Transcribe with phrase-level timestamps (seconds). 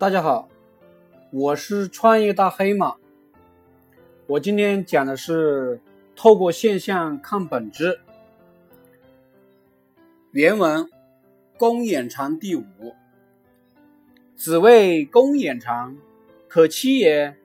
[0.00, 0.48] 大家好，
[1.30, 2.96] 我是创业大黑马。
[4.26, 5.78] 我今天讲的是
[6.16, 8.00] 透过现象看本质。
[10.30, 10.88] 原文：
[11.58, 12.64] 公眼长第五，
[14.34, 15.94] 子谓公眼长，
[16.48, 17.36] 可欺也。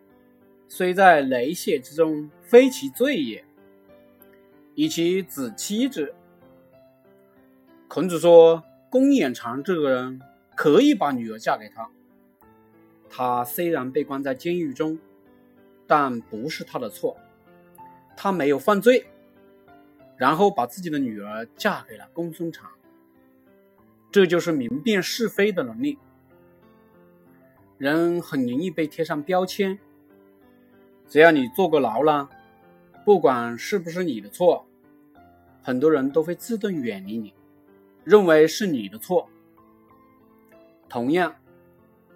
[0.69, 3.43] 虽在雷泄之中，非其罪也。
[4.75, 6.15] 以其子欺之。
[7.89, 10.21] 孔子说，公眼长这个人
[10.55, 11.89] 可以把女儿嫁给他。
[13.09, 14.99] 他虽然被关在监狱中，
[15.87, 17.15] 但不是他的错，
[18.17, 19.05] 他没有犯罪，
[20.17, 22.69] 然后把自己的女儿嫁给了公孙长，
[24.11, 25.97] 这就是明辨是非的能力。
[27.77, 29.79] 人很容易被贴上标签，
[31.07, 32.29] 只要你坐过牢了，
[33.05, 34.65] 不管是不是你的错，
[35.61, 37.33] 很多人都会自动远离你，
[38.03, 39.29] 认为是你的错。
[40.89, 41.35] 同样。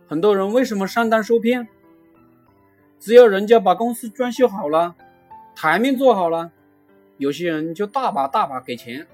[0.10, 1.68] 很多人为什么上当受骗？
[3.00, 4.96] 只要人家把公司装修好了，
[5.56, 6.52] 台面做好了，
[7.18, 9.06] 有些人就大把大把给钱。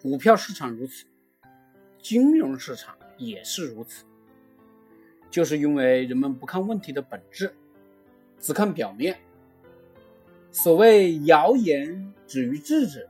[0.00, 1.06] 股票市场如此，
[2.00, 4.04] 金融市场也是如此，
[5.28, 7.52] 就是因为人们不看问题的本质，
[8.38, 9.18] 只看表面。
[10.52, 13.08] 所谓谣言止于智者，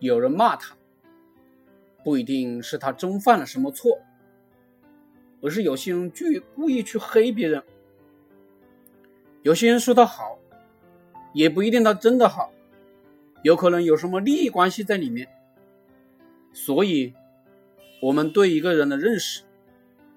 [0.00, 0.74] 有人骂他，
[2.02, 3.96] 不一定是他真犯了什么错。
[5.40, 7.62] 而是有些人去故意去黑别人，
[9.42, 10.38] 有些人说他好，
[11.32, 12.52] 也不一定他真的好，
[13.42, 15.28] 有可能有什么利益关系在里面。
[16.52, 17.14] 所以，
[18.02, 19.42] 我们对一个人的认识，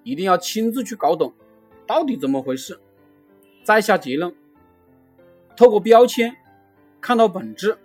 [0.03, 1.33] 一定要亲自去搞懂，
[1.85, 2.79] 到底怎么回事，
[3.63, 4.33] 再下结论。
[5.55, 6.35] 透过标签
[6.99, 7.77] 看到本质。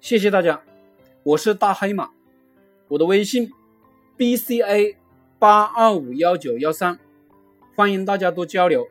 [0.00, 0.62] 谢谢大家，
[1.22, 2.10] 我是大黑马，
[2.88, 3.50] 我的微信
[4.16, 4.96] b c a。
[5.38, 6.98] 八二五幺九幺三，
[7.74, 8.88] 欢迎大家多交流。